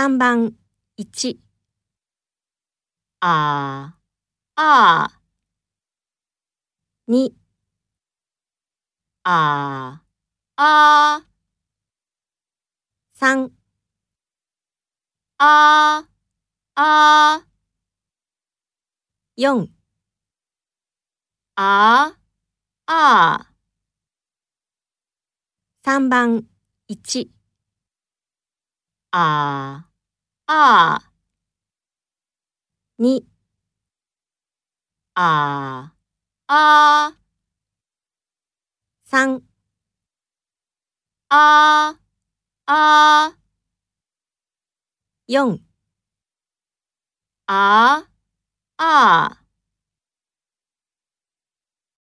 [0.00, 0.54] 3番
[0.96, 1.38] 1
[3.20, 3.98] あ
[4.56, 5.20] あ
[7.06, 7.34] 2
[9.24, 10.02] あ
[10.56, 11.22] あ
[13.14, 13.50] 3
[15.36, 16.08] あ
[16.76, 17.44] あ
[19.36, 19.68] 4
[21.56, 22.16] あ
[22.86, 23.52] あ
[25.84, 26.46] 3番
[26.88, 27.28] 1
[29.12, 29.89] ああ
[32.98, 33.24] 2
[35.14, 35.94] あ
[36.48, 37.16] あ
[39.04, 39.44] 三
[41.28, 41.94] あ
[42.66, 43.36] あ
[45.28, 45.60] 四
[47.46, 48.08] あ
[48.78, 49.44] あ